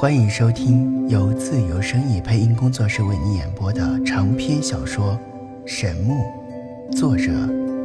[0.00, 5.18] 欢迎收听由自由声意配音工作室为你演播的长篇小说
[5.66, 6.22] 《神木》，
[6.96, 7.24] 作者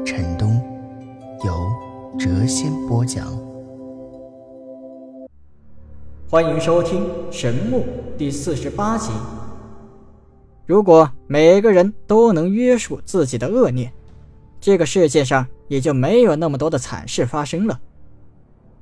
[0.05, 0.62] 陈东，
[1.44, 1.68] 由
[2.20, 3.36] 谪仙播讲。
[6.30, 7.02] 欢迎收听
[7.32, 7.80] 《神木》
[8.16, 9.09] 第四十八集。
[10.68, 13.91] 如果每个人都能约束自己的恶念，
[14.61, 17.82] 这个世界上也就没有那么多的惨事发生了。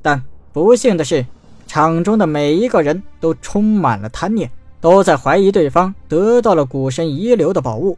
[0.01, 0.21] 但
[0.51, 1.25] 不幸的是。
[1.67, 7.97] 场中的每一个人都充满了贪念，都在怀疑对方得到了古神遗留的宝物，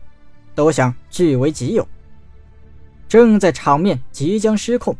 [0.54, 1.88] 都想据为己有。
[3.08, 4.96] 正在场面即将失控，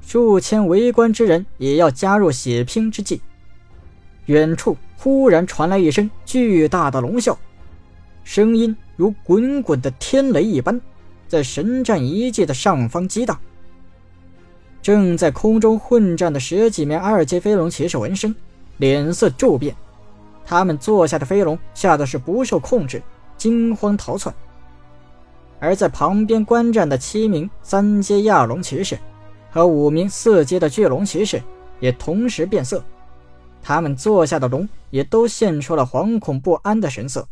[0.00, 3.20] 数千围观之人也要加入血拼之际，
[4.26, 7.36] 远处忽然传来一声巨大的龙啸，
[8.24, 10.80] 声音如滚滚的天雷一般，
[11.28, 13.38] 在神战遗迹的上方激荡。
[14.86, 18.32] 正在空中混战的十几名二阶飞龙骑士闻声，
[18.76, 19.74] 脸色骤变。
[20.44, 23.02] 他们坐下的飞龙吓得是不受控制，
[23.36, 24.32] 惊慌逃窜。
[25.58, 28.96] 而在旁边观战的七名三阶亚龙骑士
[29.50, 31.42] 和五名四阶的巨龙骑士
[31.80, 32.80] 也同时变色，
[33.60, 37.26] 他们坐下的龙也都现出了惶恐不安的神色。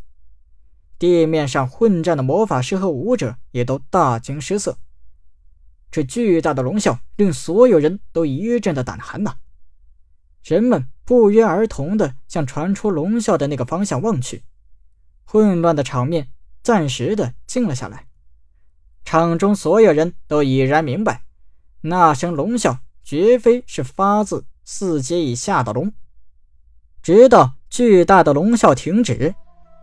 [0.99, 4.75] 地面上混战的魔法师和武者也都大惊失色。
[5.95, 9.35] 这巨大的龙啸令所有人都一阵的胆寒呐！
[10.43, 14.43] 人们不约而同地向传出龙啸的那个方向望去，
[15.23, 16.27] 混乱的场面
[16.61, 18.07] 暂时的静了下来。
[19.05, 21.21] 场中所有人都已然明白，
[21.79, 25.93] 那声龙啸绝非是发自四阶以下的龙。
[27.01, 29.33] 直到巨大的龙啸停止，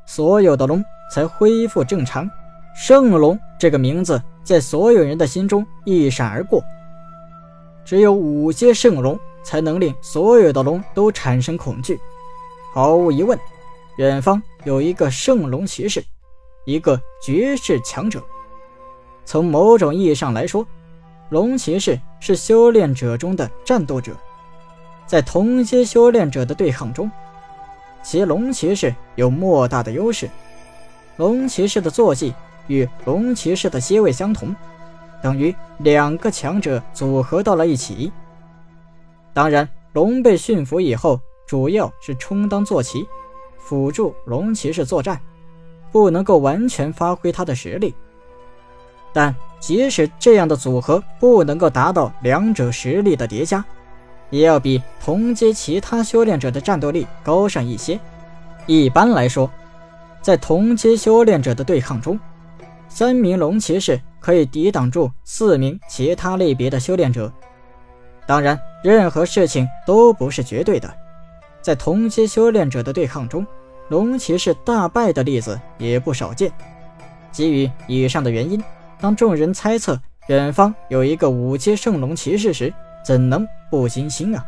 [0.06, 2.28] 所有的龙才恢复正常。
[2.76, 6.62] 圣龙这个名字在所有人的心中一闪而过。
[7.84, 11.98] 只有五阶圣龙才能令所有的龙都产生恐惧。
[12.72, 13.38] 毫无疑问，
[13.96, 16.02] 远方有一个圣龙骑士，
[16.64, 18.22] 一个绝世强者。
[19.24, 20.66] 从某种意义上来说，
[21.30, 24.12] 龙骑士是修炼者中的战斗者。
[25.06, 27.10] 在同阶修炼者的对抗中，
[28.02, 30.30] 其龙骑士有莫大的优势。
[31.16, 32.32] 龙骑士的坐骑。
[32.66, 34.54] 与龙骑士的阶位相同，
[35.22, 38.12] 等于两个强者组合到了一起。
[39.32, 43.06] 当然，龙被驯服以后，主要是充当坐骑，
[43.58, 45.20] 辅助龙骑士作战，
[45.90, 47.94] 不能够完全发挥他的实力。
[49.12, 53.64] 但即使这样的组合不能够达到两者实力的叠加，
[54.30, 58.00] 也要比同阶其他修炼者的战斗力高上一些。
[58.66, 59.50] 一般来说，
[60.22, 62.18] 在同阶修炼者的对抗中，
[62.94, 67.32] 三名龙骑士可以抵挡住四名其他类别的修炼者。
[68.26, 70.92] 当然，任何事情都不是绝对的。
[71.62, 73.46] 在同阶修炼者的对抗中，
[73.88, 76.52] 龙骑士大败的例子也不少见。
[77.30, 78.62] 基于以上的原因，
[79.00, 82.70] 当众人猜测远方有一个五阶圣龙骑士时，
[83.02, 84.44] 怎能不惊心啊？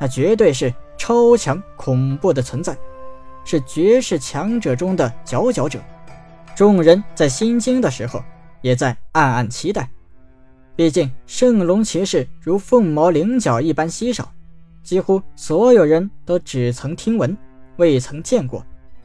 [0.00, 2.74] 那绝对是超强恐怖的存在，
[3.44, 5.78] 是绝世强者中的佼佼者。
[6.60, 8.22] 众人在心惊的时候，
[8.60, 9.88] 也在暗暗期待。
[10.76, 14.30] 毕竟圣龙骑士如凤毛麟角一般稀少，
[14.82, 17.34] 几乎所有人都只曾听闻，
[17.78, 18.62] 未曾见过。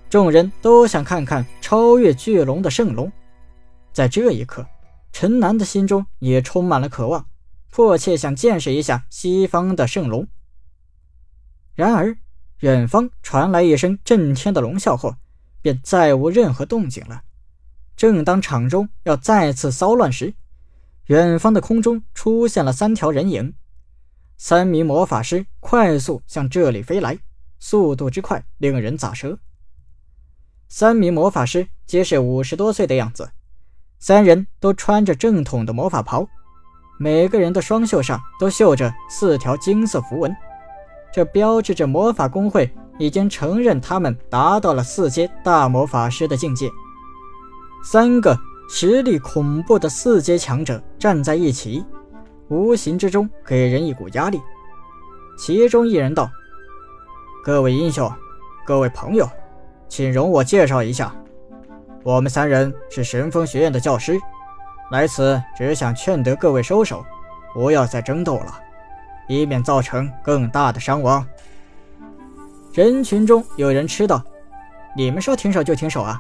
[0.10, 3.10] 众人都想看看超越巨龙的圣龙。
[3.94, 4.68] 在这一刻，
[5.14, 7.26] 陈南的心中也充满了渴望，
[7.72, 10.28] 迫切想见识一下西方的圣龙。
[11.74, 12.18] 然而，
[12.60, 15.16] 远方传来一声震天的龙啸后，
[15.62, 17.22] 便再无任何动静了。
[17.96, 20.34] 正当场中要再次骚乱时，
[21.06, 23.54] 远方的空中出现了三条人影，
[24.38, 27.18] 三名魔法师快速向这里飞来，
[27.60, 29.40] 速度之快令人咋舌。
[30.68, 33.32] 三名魔法师皆是五十多岁的样子，
[34.00, 36.28] 三人都穿着正统的魔法袍，
[37.00, 40.36] 每个人的双袖上都绣着四条金色符文，
[41.14, 42.70] 这标志着魔法公会
[43.00, 46.70] 已经承认他们达到了四阶大魔法师的境界。
[47.86, 48.36] 三个
[48.68, 51.86] 实力恐怖的四阶强者站在一起，
[52.48, 54.42] 无形之中给人一股压力。
[55.38, 56.28] 其中一人道
[57.46, 58.12] ：“各位英雄，
[58.66, 59.30] 各位朋友，
[59.88, 61.16] 请容我介绍一下，
[62.02, 64.20] 我们三人是神风学院的教师，
[64.90, 67.06] 来此只想劝得各位收手，
[67.54, 68.60] 不要再争斗了，
[69.28, 71.24] 以免造成更大的伤亡。”
[72.74, 74.24] 人群中有人吃道
[74.98, 76.20] ：“你们说停手就停手啊！”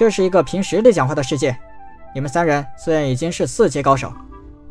[0.00, 1.54] 这是一个凭实力讲话的世界。
[2.14, 4.10] 你们三人虽然已经是四阶高手，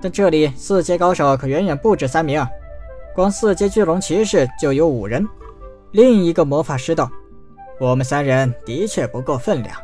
[0.01, 2.43] 但这里四阶高手可远远不止三名！
[3.13, 5.29] 光四阶巨龙骑士就有五人，
[5.91, 7.07] 另一个魔法师道
[7.79, 9.75] ：“我们三人的确不够分量，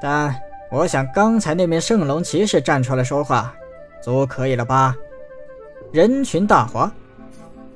[0.00, 0.34] 但
[0.70, 3.54] 我想刚才那名圣龙骑士站出来说话，
[4.02, 4.96] 足可以了吧？”
[5.92, 6.90] 人群大哗，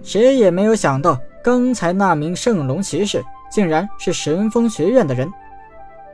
[0.02, 5.30] 谁也没有想到，刚才那名圣龙骑士竟然是神风学院的人。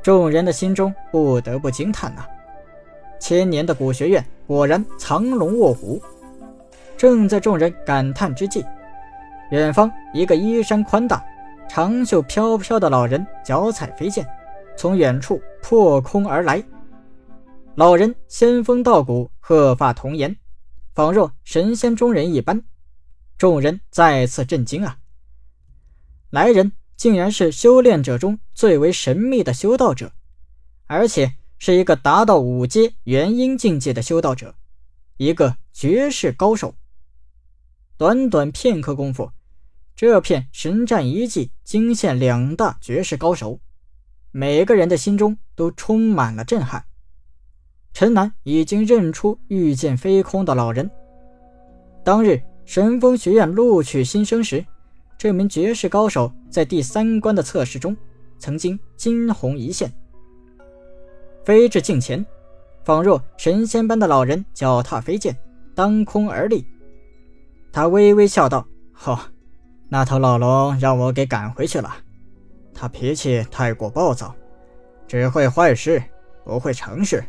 [0.08, 2.24] 众人的心中不得不惊叹呐！
[3.20, 6.02] 千年的古学院果然藏龙卧虎。
[6.96, 8.64] 正在众人感叹之际，
[9.50, 11.22] 远方一个衣衫宽大、
[11.68, 14.26] 长袖飘飘的老人脚踩飞剑，
[14.78, 16.64] 从远处破空而来。
[17.74, 20.34] 老人仙风道骨，鹤发童颜。
[20.94, 22.62] 仿若神仙中人一般，
[23.36, 24.96] 众人再次震惊啊！
[26.30, 30.12] 来人竟然是修炼者中最为神秘的修道者，
[30.86, 34.56] 而且是一个达到五阶元婴境界的修道者，
[35.16, 36.74] 一个绝世高手。
[37.96, 39.30] 短短片刻功夫，
[39.94, 43.60] 这片神战遗迹惊现两大绝世高手，
[44.32, 46.84] 每个人的心中都充满了震撼。
[47.92, 50.90] 陈南已经认出御剑飞空的老人。
[52.04, 54.66] 当日神风学院录取新生时，
[55.18, 57.94] 这名绝世高手在第三关的测试中
[58.38, 59.92] 曾经惊鸿一现。
[61.44, 62.24] 飞至近前，
[62.84, 65.36] 仿若神仙般的老人脚踏飞剑，
[65.74, 66.64] 当空而立。
[67.72, 68.64] 他微微笑道
[69.04, 69.18] ：“哦，
[69.88, 71.96] 那头老龙让我给赶回去了。
[72.72, 74.32] 他脾气太过暴躁，
[75.08, 76.00] 只会坏事，
[76.44, 77.24] 不会成事。”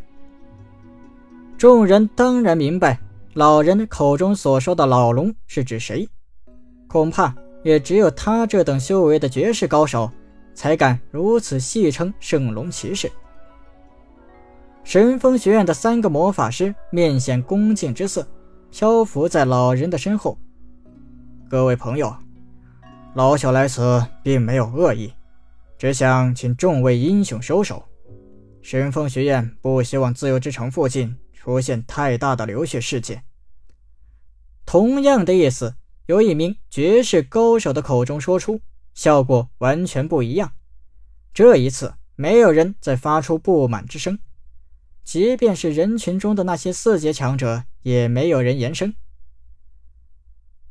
[1.58, 3.00] 众人当然明白，
[3.34, 6.08] 老人口中所说的老龙是指谁。
[6.88, 10.12] 恐怕也只有他这等修为的绝世高手，
[10.54, 13.12] 才敢如此戏称圣龙骑士。
[14.84, 18.28] 神风学院的三个魔法师面显恭敬之色，
[18.72, 20.38] 漂浮在老人的身后。
[21.50, 22.16] 各位朋友，
[23.16, 25.14] 老朽来此并没有恶意，
[25.78, 27.84] 只想请众位英雄收手。
[28.62, 31.16] 神风学院不希望自由之城附近。
[31.42, 33.24] 出现太大的流血事件。
[34.66, 35.74] 同样的意思，
[36.10, 38.60] 由一名绝世高手的口中说出，
[38.96, 40.52] 效果完全不一样。
[41.36, 44.18] 这一次，没有人再发出不满之声，
[45.04, 48.92] 即便是人群中的那些四阶强者，也没有人言声。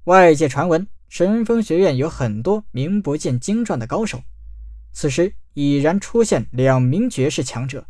[0.07, 4.21] 外界传闻，神风学院有很多名不见经传的高手，
[4.93, 7.87] 此时已然出现两名绝世强者。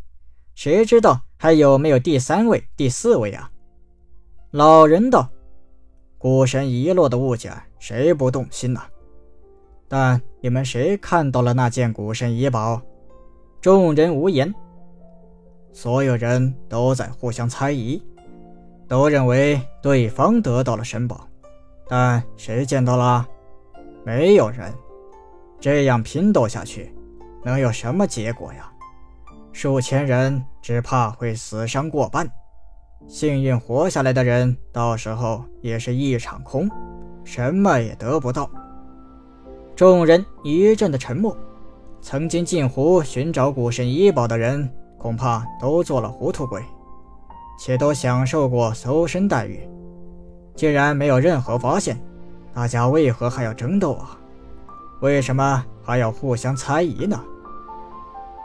[0.54, 3.50] 谁知道还有没有第三位、第四位啊？
[4.50, 5.32] 老人道
[6.18, 8.82] ：“古神遗落的物件，谁不动心呢？
[9.86, 12.82] 但你们谁看到了那件古神遗宝？”
[13.62, 14.52] 众人无言，
[15.72, 18.02] 所有人都在互相猜疑，
[18.86, 21.26] 都认为对方得到了神宝，
[21.88, 23.26] 但谁见到了？
[24.04, 24.72] 没有人。
[25.60, 26.94] 这样拼斗下去，
[27.44, 28.70] 能有什么结果呀？
[29.52, 32.28] 数千人只怕会死伤过半，
[33.08, 36.68] 幸运活下来的人，到时候也是一场空，
[37.24, 38.50] 什么也得不到。
[39.74, 41.34] 众人一阵的沉默。
[42.00, 46.62] 曾经进湖寻找古神医宝的人，恐怕都做了糊涂鬼，
[47.58, 49.68] 且都享受过搜身待遇。
[50.54, 51.98] 既然没有任何发现，
[52.54, 54.16] 大家为何还要争斗啊？
[55.00, 57.20] 为什么还要互相猜疑呢？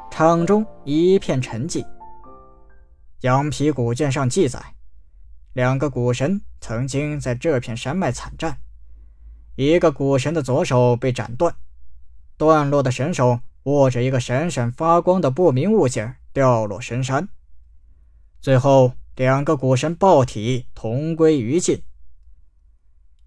[0.10, 1.86] 场中一片沉寂。
[3.24, 4.76] 羊皮古卷上记载，
[5.54, 8.58] 两个古神曾经在这片山脉惨战，
[9.56, 11.56] 一个古神的左手被斩断，
[12.36, 17.30] 断落的神手握着一个闪闪发光的不明物件掉落深山。
[18.42, 21.82] 最后，两个古神爆体，同归于尽。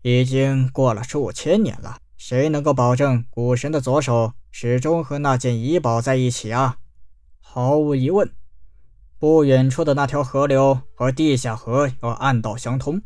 [0.03, 4.35] 已经过了数千年了，谁能够保证古神的左手？
[4.51, 6.77] 始终和那件遗宝在一起啊！
[7.41, 8.31] 毫无疑问，
[9.19, 13.01] 不远处的那条河流和地下河有暗道相通，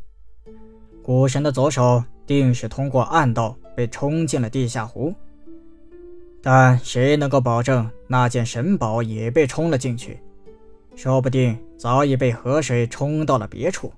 [1.05, 5.15] 古神的左手定是通过暗道被冲进了地下湖。
[6.43, 10.19] 但谁能够保证那件神宝也被冲了进去？
[10.97, 13.93] 说不定早已被河水冲到了别处。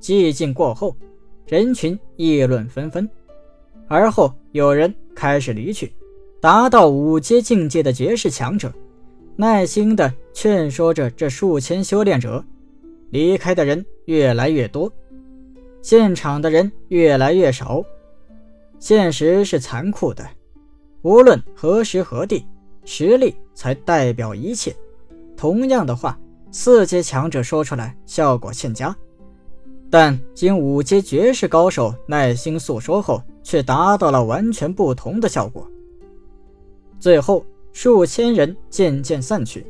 [0.00, 0.96] 寂静过后，
[1.46, 3.08] 人群议论纷纷，
[3.86, 5.94] 而后有人开始离去。
[6.40, 8.70] 达到五阶境界的绝世强者，
[9.36, 12.44] 耐心地劝说着这数千修炼者。
[13.10, 14.92] 离开的人越来越多，
[15.82, 17.84] 现场的人越来越少。
[18.80, 20.26] 现实是残酷的，
[21.02, 22.44] 无论何时何地，
[22.84, 24.74] 实力才代表一切。
[25.36, 26.18] 同样的话，
[26.50, 28.94] 四阶强者说出来效果欠佳，
[29.88, 35.68] 但经五阶绝世高手耐心诉说后，却达到了完全不同的效果。
[36.98, 37.44] 最后，
[37.74, 39.66] 数千人渐渐散去，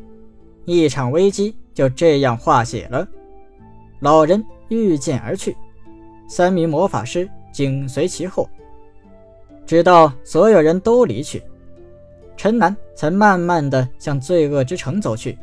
[0.67, 3.09] 一场危机就这样化解了。
[4.01, 5.57] 老人御剑而去，
[6.29, 8.47] 三名魔法师紧随其后，
[9.65, 11.43] 直到所有人都离去，
[12.37, 15.39] 陈南才慢慢的向罪恶之城走去。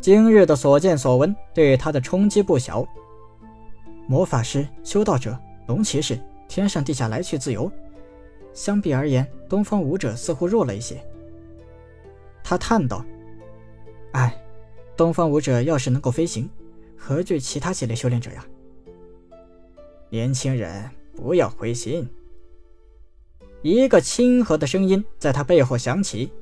[0.00, 2.86] 今日的所见所闻对他的冲击不小。
[4.06, 6.16] 魔法师、修道者、龙骑士，
[6.46, 7.68] 天上地下来去自由。
[8.54, 11.04] 相比而言，东方武者似乎弱了一些。
[12.50, 13.04] 他叹道
[14.10, 14.36] ：“哎，
[14.96, 16.50] 东方武者要是能够飞行，
[16.96, 18.44] 何惧其他几类修炼者呀？”
[20.10, 22.08] 年轻人，不要灰心。
[23.62, 26.32] 一个亲和的声音在他背后响起，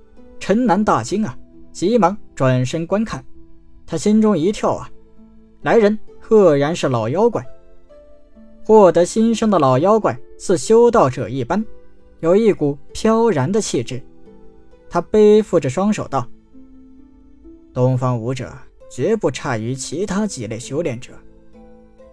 [0.40, 1.38] 陈南大惊啊，
[1.72, 3.22] 急忙转身观看。
[3.84, 4.90] 他心中一跳啊，
[5.60, 7.44] 来人赫然是老妖怪。
[8.64, 11.62] 获得新生的老妖怪似修道者一般，
[12.20, 14.02] 有一股飘然的气质。
[14.90, 16.26] 他背负着双手道
[17.74, 18.52] ：“东方武者
[18.90, 21.12] 绝不差于其他几类修炼者。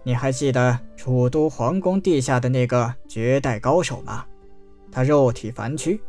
[0.02, 4.24] 你还记得楚都皇宫地下的那个绝代高手吗？
[4.92, 6.00] 他肉体凡躯，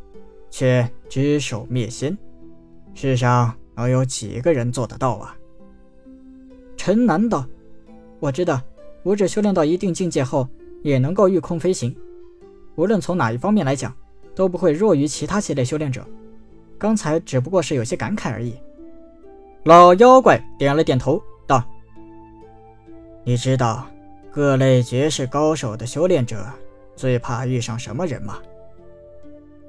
[0.50, 2.18] 却只手灭仙。
[2.94, 5.36] 世上能有几个人做得到啊？”
[6.78, 7.46] 陈南道
[8.20, 8.62] ：“我知道。”
[9.04, 10.50] 武者修炼到一定境界后，
[10.84, 11.96] 也能够御空飞行。
[12.76, 13.96] 无论从哪一方面来讲，
[14.36, 16.06] 都不会弱于其他几类修炼者。
[16.78, 18.56] 刚才只不过是有些感慨而已。
[19.64, 21.64] 老妖怪点了点头，道
[23.26, 23.86] ：“你知道
[24.32, 26.46] 各类绝世高手的修炼者
[26.96, 28.38] 最怕遇上什么人吗？”“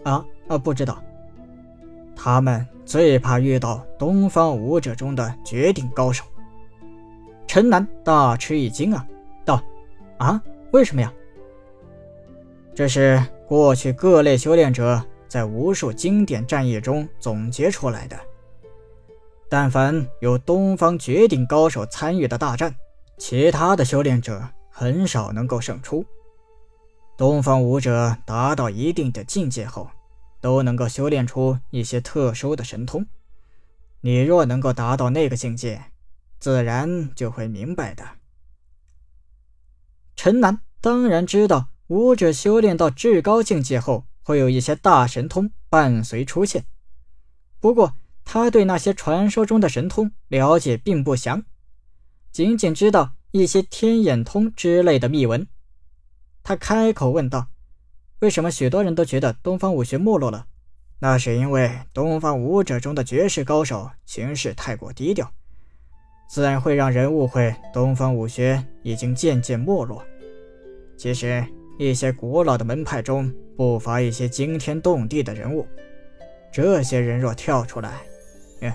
[0.04, 1.02] 啊啊，不知道。
[2.14, 6.24] ”“他们最怕遇到东方武者中的绝顶高手。”
[7.46, 9.06] 陈南大吃一惊啊！
[9.44, 9.60] 道
[10.18, 11.12] ：“啊，为什么呀？
[12.74, 18.18] 这是过去各类修炼者在无数经典战役中总结出来的。
[19.48, 22.74] 但凡有东方绝顶高手参与的大战，
[23.16, 26.04] 其他的修炼者很少能够胜出。
[27.16, 29.90] 东方武者达到一定的境界后，
[30.40, 33.06] 都能够修炼出一些特殊的神通。
[34.00, 35.82] 你若能够达到那个境界，
[36.38, 38.04] 自然就会明白的。”
[40.14, 46.66] 陈南当然知道，武者修炼到至高境界后，会有一些大神通伴随出现。
[47.60, 47.94] 不过，
[48.26, 51.42] 他对那些传说中的神通了解并不详，
[52.30, 55.48] 仅仅知道一些天眼通之类的秘闻。
[56.42, 57.46] 他开口问道
[58.20, 60.44] ：“为什么许多人都觉得东方武学没落了？
[60.98, 65.32] 那是因为东方武者中的绝世高手行事太过低调。”
[66.28, 70.04] 自然会让人误会东方武学已经渐渐没落。
[70.98, 71.42] 其实，
[71.78, 75.66] 一些古老的门派中不乏一些惊天动地的人物。
[76.52, 77.90] 这些人若跳出来，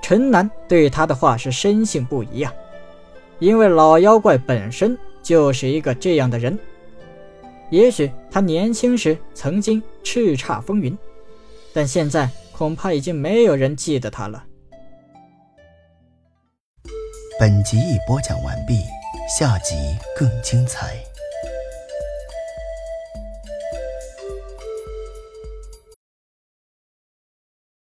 [0.00, 2.54] 陈南对他的话是深信不疑啊，
[3.40, 6.56] 因为老妖怪本身就是一个这样的人。
[7.70, 10.96] 也许他年轻时曾经叱咤风云，
[11.74, 14.44] 但现在恐怕已经没有人记得他了。
[17.40, 18.78] 本集已播讲完毕，
[19.28, 19.74] 下集
[20.16, 20.96] 更精彩。